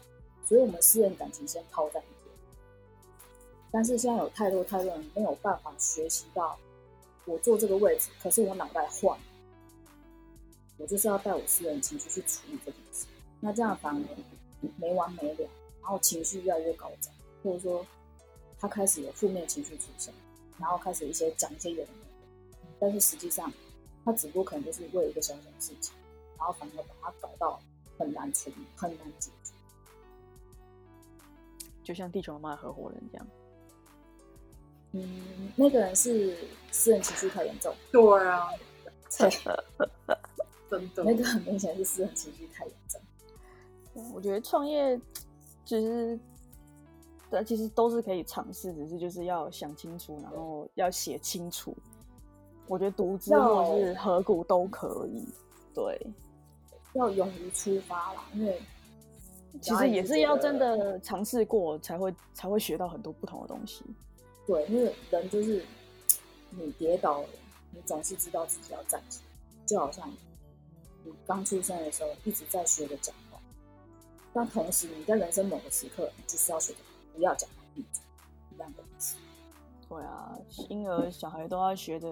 [0.44, 2.02] 所以我们私人感情先抛在。
[3.70, 6.59] 但是现在有太多太多人没有办法学习到，
[7.26, 9.24] 我坐这个位置，可是我脑袋换了，
[10.78, 13.07] 我就是要带我私人情绪去处理这件事，
[13.40, 14.00] 那这样反而
[14.76, 15.48] 没完没了，
[15.83, 17.85] 然后情绪越来越高涨，或者说
[18.59, 20.12] 他开始有负面情绪出现。
[20.61, 21.90] 然后开始一些讲一些有的，
[22.81, 23.48] 但是实际上
[24.04, 25.94] 他只不过可能就是为一个小小的事情，
[26.37, 27.61] 然后反而把它搞到
[27.96, 29.52] 很难处理、很难解决。
[31.85, 33.26] 就像地球妈妈的合伙人这样，
[34.92, 36.37] 嗯，那个人是
[36.70, 38.48] 私人情绪太严重，对啊，
[39.18, 39.31] 对，
[40.70, 43.01] 真的那个很明显是私人情绪太严重。
[44.14, 44.98] 我觉得创业
[45.64, 46.18] 其实，
[47.29, 51.77] 但，其实都是可以尝试，只是就是要想清楚，然后要写清楚。
[52.66, 55.27] 我觉得独资或者是合股都可以，
[55.74, 56.01] 对，
[56.92, 58.61] 要勇于出发啦，因为
[59.61, 63.83] 其实也是要真的尝试过，才会才会学到很多不同的东西。
[64.48, 65.62] 对，因为人就是
[66.50, 67.28] 你跌倒了，
[67.70, 70.11] 你总是知道自己要站起来，就好像
[71.04, 73.38] 你刚出生的时候一直在学着讲话，
[74.32, 76.78] 但同时你在人生某个时刻，你就是要学着
[77.14, 78.02] 不要讲话，闭嘴，
[78.54, 79.16] 一样的意思。
[79.87, 80.38] 对啊，
[80.70, 82.11] 婴儿小孩都要学着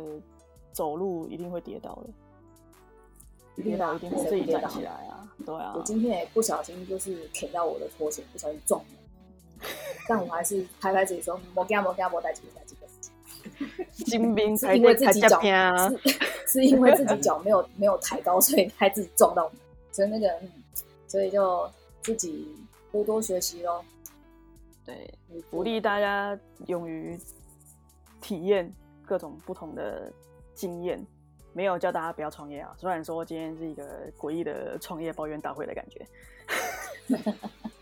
[0.73, 1.95] 走路，一定会跌倒
[3.57, 5.27] 的，跌倒一定会自己站起来啊。
[5.47, 8.96] 对啊我，今天也不小心就是舔到我的拖鞋，不小心撞了，
[10.09, 12.87] 但我还是拍拍自己说：“莫干莫干莫带几个带几个。”
[14.05, 15.41] 金兵是因为自才才己脚
[15.91, 19.51] 是是因为自己脚没有没有抬高，所以害自己撞到，
[19.93, 20.51] 所以那个，嗯
[21.07, 21.71] 所以就
[22.03, 22.55] 自己
[22.93, 23.85] 多多学习咯。
[24.85, 25.13] 对，
[25.51, 27.19] 鼓励大家勇于
[28.21, 28.73] 体验
[29.05, 30.13] 各种不同的
[30.55, 31.05] 经验。
[31.53, 36.07] 没有叫大家不要创业啊，虽然说今天是一个诡异的创业抱怨大会的感觉，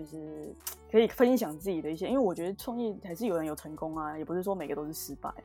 [0.00, 0.54] 就是
[0.90, 5.44] 可以分享自己的一些，因为我觉得创业还是有人有成功啊，也不是说每个都是失败啊。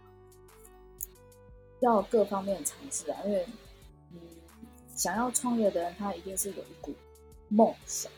[1.81, 3.45] 要各方面尝试啊，因为
[4.13, 4.19] 嗯，
[4.95, 6.93] 想要创业的人，他一定是有一股
[7.49, 8.09] 梦想，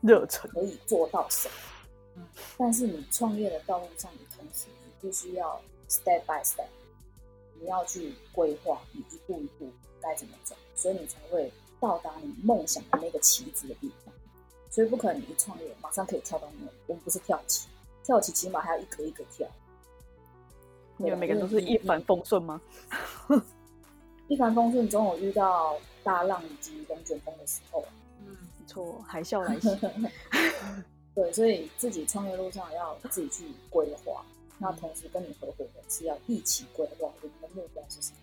[0.00, 1.54] 热忱，可以做到什么。
[2.14, 2.24] 嗯，
[2.56, 6.68] 但是你创业的道路上，你同时你必须要 step by step，
[7.60, 9.68] 你要去规划，你一步一步
[10.00, 14.09] 该怎么走，所以你才会到达你梦想的那个旗子的地方。
[14.70, 17.68] 所以不可能你一创业马上可以跳到那，我们不是跳棋，
[18.04, 19.46] 跳棋起码还要一格一格跳。
[20.96, 22.60] 你们每个人都是 一帆风顺吗？
[24.28, 27.84] 一帆风顺，总有遇到大浪以及龙卷风的时候。
[28.20, 29.68] 嗯，没错，海啸来袭，
[31.16, 34.24] 对，所以自己创业路上要自己去规划，
[34.58, 38.18] 那同时跟你合伙人是要一起规划我们的目标是什么。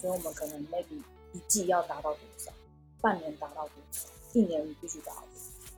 [0.00, 1.00] 所以我们可能 maybe
[1.32, 2.50] 一季要达到多少，
[3.00, 5.22] 半年达到多少，一年你必须达到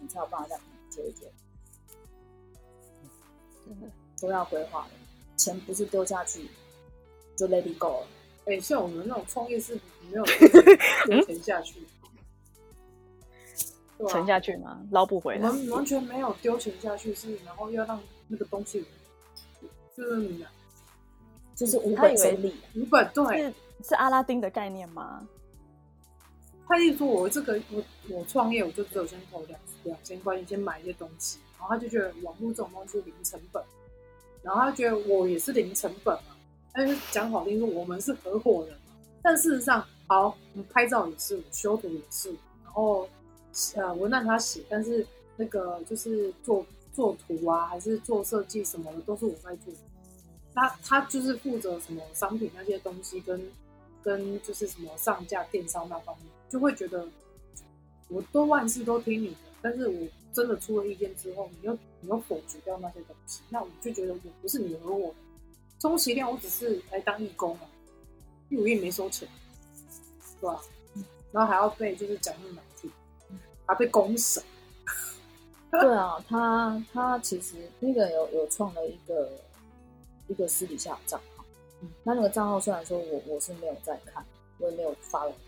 [0.01, 1.31] 你才有办法这样一阶一阶
[3.67, 3.87] 真的
[4.21, 4.91] 都要规划的。
[5.37, 6.49] 钱不是丢下去
[7.37, 8.07] 就 let it go 了。
[8.47, 9.75] 哎、像我们那种创业是
[10.11, 11.87] 没有丢 钱下去，
[14.09, 14.81] 沉下去吗？
[14.91, 15.49] 捞不回来。
[15.49, 18.85] 我们完全没有丢钱下去，是然后要让那个东西
[19.97, 20.45] 就是你
[21.55, 23.55] 就是无他以为本生利，五本对，是
[23.89, 25.29] 是阿拉丁的概念吗？
[26.69, 33.63] 他一直说我这个我我创业我就只有先投两两千块钱先买一些东西，然后他就觉得网络这种东西零成本，
[34.43, 36.37] 然后他觉得我也是零成本嘛，
[36.75, 42.29] 他就讲好听说我们是合伙人嘛，但事实上好，我拍照也是，我修图也是，
[42.65, 43.09] 然后
[43.75, 49.73] 呃文案他写，但是那个就是做做图啊，还是做设计什么的都是我在做，
[50.55, 53.51] 他他就是负责什么商品那些东西跟
[54.03, 57.07] 跟就是什么上架电商那方面，就会觉得
[58.09, 65.15] 我都万事都听你的，但是我真的出了意见之后，你又你又否决掉那些东西，那我就觉得我不是你的合伙人，
[65.81, 67.67] 充其量我只是来当义工嘛，
[68.49, 69.29] 因为我也没收钱，
[70.41, 70.61] 对吧？
[71.33, 72.91] 然后还要被就是讲那么难听，
[73.67, 74.43] 还被公审，
[75.71, 79.31] 对啊，他他其实那个有有创了一个
[80.29, 81.45] 一个私底下的账号，
[81.83, 81.89] 嗯。
[82.03, 84.25] 那那个账号虽然说我我是没有在看，
[84.59, 85.33] 我也没有 follow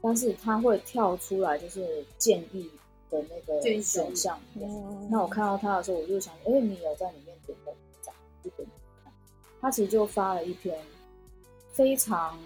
[0.00, 2.70] 但是他会跳出来就是建议
[3.10, 4.38] 的那个选项。
[4.54, 8.68] 嗯那我看到他的时候，我就想，哎、你有在里面点过赞，就点
[9.02, 9.12] 看。
[9.60, 10.78] 他其实就发了一篇
[11.72, 12.38] 非常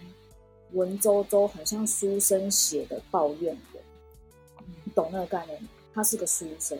[0.72, 3.82] 文绉绉，很像书生写的抱怨文。
[4.84, 5.68] 你懂那个概念吗？
[5.94, 6.78] 他是个书生，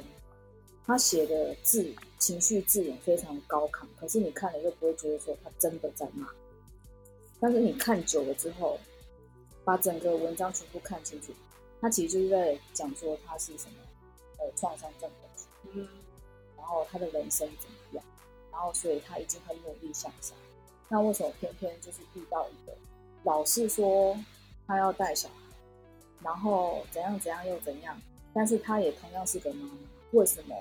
[0.87, 6.27] 他写的字情绪字眼非常高亢，可是你看了又不会觉得说他真的在骂。
[7.39, 8.79] 但是你看久了之后，
[9.65, 11.33] 把整个文章全部看清楚，
[11.81, 13.77] 他其实就是在讲说他是什么
[14.39, 15.47] 呃创伤症候群。
[15.75, 15.89] 嗯，
[16.57, 18.05] 然后他的人生怎么样，
[18.51, 20.37] 然后所以他已经很努力向上。
[20.89, 22.77] 那为什么偏偏就是遇到一个
[23.25, 24.19] 老是说
[24.67, 25.35] 他要带小孩，
[26.23, 28.01] 然后怎样怎样又怎样，
[28.35, 29.79] 但是他也同样是个妈妈，
[30.11, 30.57] 为什么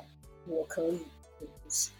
[0.46, 1.06] 我可以
[1.40, 1.92] 你不行？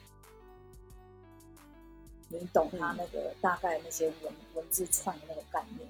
[2.30, 5.90] 你懂他那个大概那些文文字串的那个概念？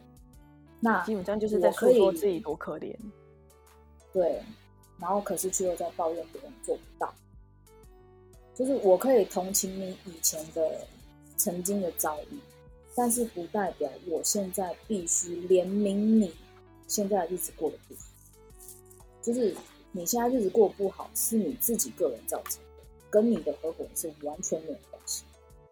[0.81, 2.93] 那基本上就是在说自己多可怜。
[4.11, 4.43] 对，
[4.99, 7.13] 然后可是却又在抱怨别人做不到。
[8.53, 10.85] 就是我可以同情你以前的
[11.37, 12.37] 曾经的遭遇，
[12.93, 16.33] 但是不代表我现在必须怜悯你
[16.87, 18.01] 现在的日子过得不好，
[19.21, 19.55] 就是
[19.93, 25.23] 你现在日子过得不好是你自己个人造成的，跟你的合伙人是完全没有关系。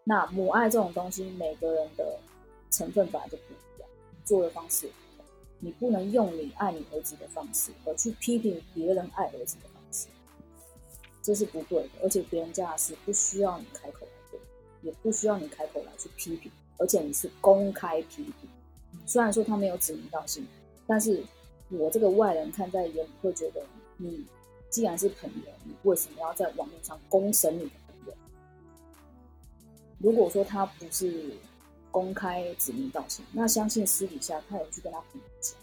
[0.06, 2.18] 那母爱这种东西，每个人的
[2.72, 3.64] 成分本来就不一样，
[4.30, 4.88] 做的方式，
[5.58, 10.06] 你不能用你爱你儿子的方式，而去批评别人爱儿子的方式，
[11.24, 11.90] 这是不对的。
[12.04, 14.40] 而且别人家的事不需要你开口来对，
[14.84, 18.34] 也不需要你开口来去批评，而且你是公开批评。
[19.08, 20.46] 虽然说他没有指名道姓，
[20.86, 21.24] 但是
[21.72, 23.66] 我这个外人看在眼里会觉得，
[23.98, 24.24] 你
[24.70, 28.14] 既然是朋友，你为什么要在网络上公审你的朋友？
[29.98, 31.34] 如果说他不是
[31.92, 35.56] 公开指名道姓，那相信私底下他有去跟他朋友讲，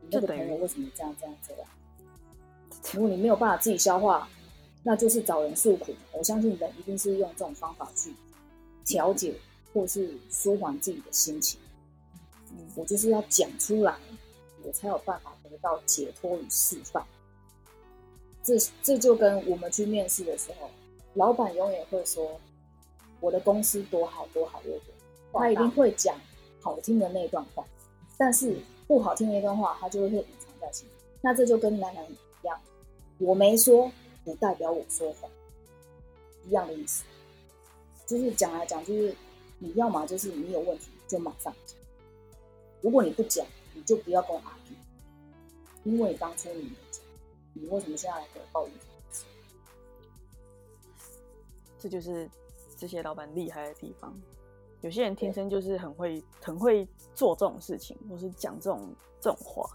[0.00, 1.68] 你那个朋友为什么这样这样这样？
[2.94, 4.28] 如果你没有办法自己消化，
[4.82, 5.94] 那就是找人诉苦。
[6.12, 8.14] 我相信人一定是用这种方法去
[8.84, 9.34] 调解
[9.74, 11.60] 或是舒缓自己的心情。
[12.50, 13.94] 嗯我就是要讲出来，
[14.62, 17.06] 我才有办法得到解脱与释放。
[18.42, 20.70] 这这就跟我们去面试的时候，
[21.14, 22.40] 老板永远会说
[23.20, 24.94] 我的公司多好多好又多，
[25.32, 26.14] 他一定会讲
[26.60, 27.64] 好听的那段话，
[28.16, 30.92] 但是不好听的那段话，他就会隐藏在心里。
[31.20, 32.60] 那这就跟男人一样，
[33.18, 33.90] 我没说
[34.24, 35.30] 不代表我说谎，
[36.46, 37.04] 一样的意思。
[38.06, 39.14] 就是讲来讲，就是
[39.58, 41.76] 你要么就是你有问题就马上讲，
[42.80, 44.74] 如果你不讲，你就不要跟我 argue，
[45.84, 47.04] 因为当初你没讲，
[47.52, 48.74] 你为什么现在来跟我抱怨？
[51.80, 52.28] 这就是
[52.76, 54.12] 这些老板厉害的地方。
[54.80, 59.68] 有些人天生就是很会很会做这种事情，或是讲这种这种话。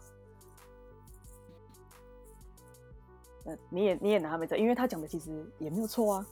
[3.46, 6.26] 呃，你也你也拿他没辙，因为他讲的其实也没有错啊。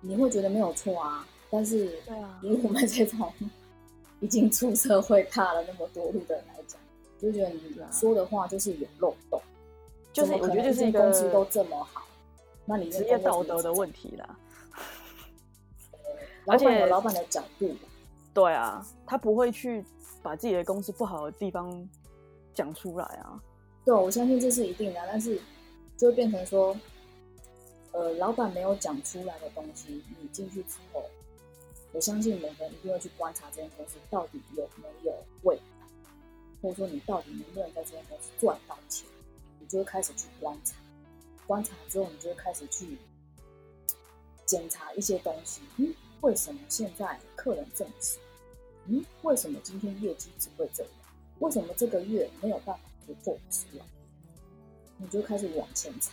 [0.00, 3.32] 你会觉得没有错啊，但是对啊以我们这种
[4.18, 6.80] 已经出社会踏了那么多路的人来讲，
[7.20, 9.40] 就觉得你说的话就是有漏洞，
[10.12, 12.02] 就是我觉得就是一个间公司都这么好，
[12.64, 14.36] 那你职业道德的问题啦。
[16.50, 17.74] 而且有老板的角度，
[18.34, 19.84] 对啊，他不会去
[20.22, 21.88] 把自己的公司不好的地方
[22.54, 23.40] 讲出来啊。
[23.84, 25.40] 对，我相信这是一定的，但是
[25.96, 26.76] 就会变成说，
[27.92, 31.02] 呃，老板没有讲出来的东西，你进去之后，
[31.92, 35.62] 我相信每个人一定会去观察这间公司到底有没有未来，
[36.62, 39.08] 或者说你到底能不能在这间公司赚到钱，
[39.58, 40.76] 你就会开始去观察，
[41.46, 42.98] 观察之后，你就会开始去
[44.44, 48.20] 检查一些东西，嗯，为什么现在客人这么少？
[48.86, 50.92] 嗯，为什么今天业绩只会这样？
[51.38, 53.86] 为什么这个月没有办法突破十万？
[54.98, 56.12] 你就开始往前查，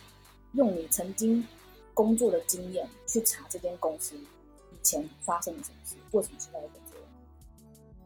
[0.52, 1.46] 用你曾经
[1.92, 7.04] 工作的经验去查这间公司以前发生了什么事，为什么现在会这样？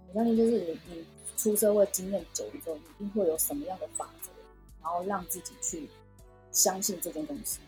[0.08, 4.30] 我相信就是你你出社会经验久了之后，一定会有什么样的法则，
[4.82, 5.88] 然后让自己去
[6.50, 7.60] 相信这间公司，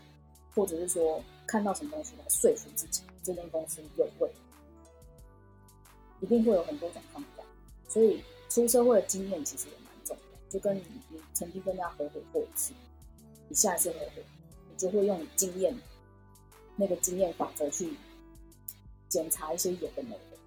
[0.53, 4.35] 或者是说看到什么东西来说服自己这间公司有未来，
[6.21, 7.43] 一定会有很多种方法。
[7.87, 12.73] 所以出社会的经验其实也蛮重要，就跟你你曾经跟人家合伙过一次，
[13.49, 14.21] 你下一次合伙，
[14.69, 15.75] 你就会用经验
[16.75, 17.95] 那个经验法则去
[19.09, 20.37] 检查一些有的没的，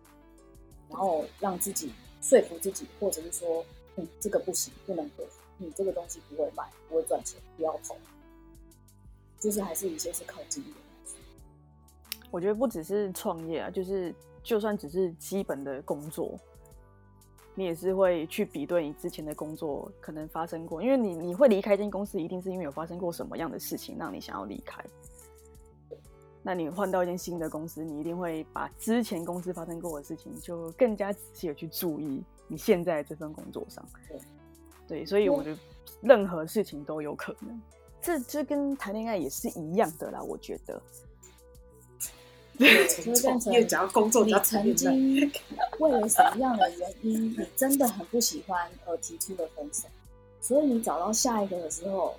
[0.89, 3.65] 然后让自己说服自己，或者是说，
[3.97, 7.97] 嗯，这个不行，不能合伙，你这个东西不会卖，不会赚钱，不要投。
[9.41, 10.75] 就是还是一些是靠经验。
[12.31, 16.39] 我觉得不只是创业啊，就是就算只是基本的工作，
[17.55, 24.85] 你也是会去比对你之前的工作可能发生过，因为你你会离开一间公司，一定是因为有发生过什么样的事情让你想要离开。
[26.43, 33.85] 那你换到一间新的公司，你一定会把之前公司发生过的事情，就更加仔细的去注意你现在这份工作上。
[34.09, 34.21] 对，
[34.87, 35.59] 对，所以我觉得
[36.01, 37.61] 任何事情都有可能。
[38.01, 40.81] 这这跟谈恋爱也是一样的啦，我觉得。
[42.59, 45.31] 就会变成越讲到工作，你讲曾经
[45.79, 49.87] 为了什么样的原因，你真的很不喜欢而提出的分手，
[50.41, 52.17] 所以你找到下一个的时候，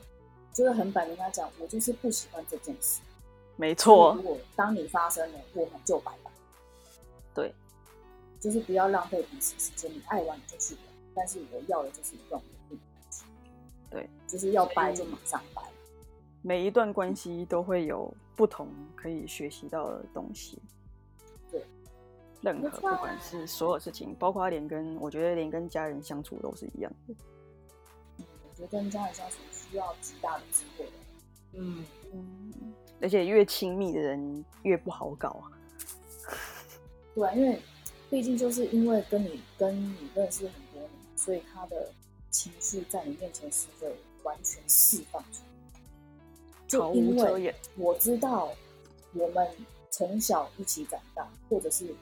[0.54, 3.02] 就会很摆明跟他讲，我就是不喜欢这件事。
[3.58, 6.32] 没错如，果当你发生了，我们就拜拜。
[7.34, 7.54] 对，
[8.40, 10.84] 就是不要浪费彼此时间，你爱玩你就去玩，
[11.14, 13.28] 但是我要的就是一段稳定的感情。
[13.90, 15.62] 对，就是要掰就马上掰。
[16.42, 20.62] 每一段关系都会有不同可以学习到的东西。
[21.52, 21.62] 对，
[22.40, 27.14] 任何不管是所有事情，包括连跟我觉得连跟家人相处都是一样的。
[28.20, 30.90] 嗯，我觉得跟家人相处需要极大的智慧。
[31.52, 31.84] 嗯，
[32.14, 35.52] 嗯，而且越亲密的人越不好搞啊。
[37.14, 37.62] 对啊，因为
[38.10, 41.92] 毕竟就是因为跟你跟你认识很多年，所以他的
[42.30, 45.49] 情绪在你面前是会完全释放出来。
[46.70, 47.54] 就因为。
[47.76, 48.50] 我知道
[49.14, 49.46] 我们
[49.90, 51.94] 从小一起长大，或者是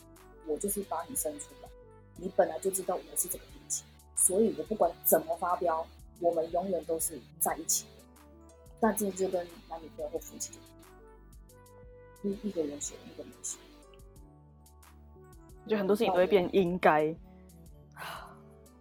[0.45, 1.69] 我就是把你生出来，
[2.17, 3.83] 你本来就知道我是这个脾气，
[4.15, 5.87] 所以我不管怎么发飙，
[6.19, 8.03] 我们永远都是在一起的。
[8.79, 10.55] 但这就跟男女朋友或夫妻一
[12.29, 13.57] 样，一一个人选，一个人选。
[15.67, 17.15] 就很多事情都会变应该。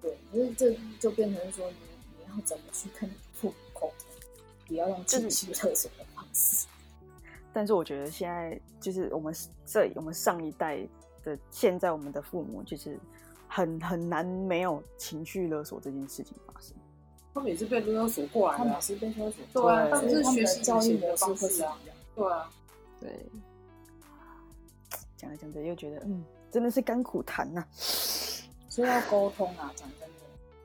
[0.02, 1.76] 对，就是这就变成说你
[2.18, 3.10] 你要怎么去跟
[4.66, 6.66] 不要用情绪勒索的方式。
[7.52, 10.86] 但是我觉得现在就是我们这我们上一代
[11.24, 12.98] 的，现在我们的父母就是
[13.48, 16.74] 很很难没有情绪勒索这件事情发生。
[17.32, 21.96] 他们也是被勒索过来的啊，他们也是被勒索，对啊，对他们是他们的学习教育模以前的式会是一方式啊，样。
[22.14, 22.50] 对啊，
[23.00, 23.26] 对，
[25.16, 30.14] 讲着讲着又觉得，嗯，真的是甘苦谈呐、所以要沟通啊，讲真的，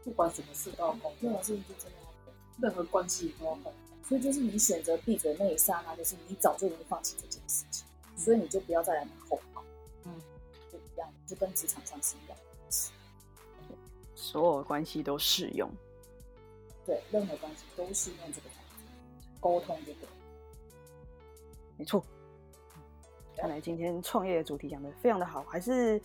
[0.04, 2.34] 不管什么事都要沟通，任何事情就真的要沟通。
[2.62, 3.74] 任何关系都要沟通。
[4.12, 7.88] 所以就是你选择闭嘴那一刹那，就是你早就已经放弃这件事情，
[8.18, 9.64] 所以你就不要再来马后炮。
[10.03, 10.12] 嗯，
[10.70, 12.43] 就一样，就跟职场上是一样的。
[14.14, 15.72] 所有关系都适用。
[16.86, 18.49] 对，任何关系都适用这个
[19.39, 19.99] 沟通这个。
[21.78, 22.03] 没错。
[23.38, 26.01] 看来今天创业的主题讲的非常的好，还是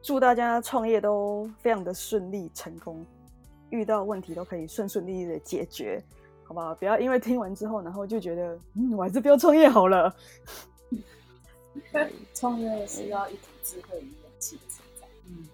[0.00, 3.04] 祝大家创业都非常的顺利成功，
[3.68, 6.02] 遇到问题都可以顺顺利利的解决，
[6.52, 6.74] 好不好？
[6.74, 10.14] 不要因为听完之后，然后就觉得，嗯，我还是不要创业好了。
[12.34, 15.06] 创业是要一股智慧与勇气的存在。
[15.26, 15.48] 嗯，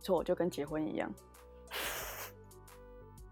[0.00, 1.08] 错，就跟结婚一样。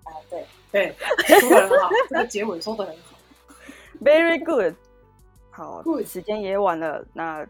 [0.04, 0.94] 啊，对，对，
[1.40, 3.16] 说的很好，这个结尾说的很好。
[4.00, 4.76] Very good。
[5.50, 7.44] 好 Good 时间也晚了，那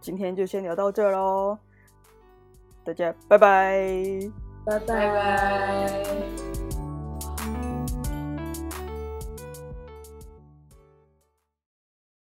[0.00, 1.58] 今天就先聊到这儿喽，
[2.82, 3.86] 大家拜拜。
[4.64, 6.51] 拜拜拜。